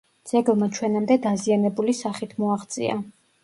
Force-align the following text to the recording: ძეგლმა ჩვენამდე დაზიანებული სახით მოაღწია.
ძეგლმა 0.29 0.69
ჩვენამდე 0.77 1.19
დაზიანებული 1.27 1.97
სახით 2.03 2.37
მოაღწია. 2.45 3.01